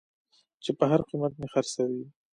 [0.63, 2.03] چې په هر قېمت مې خرڅوې.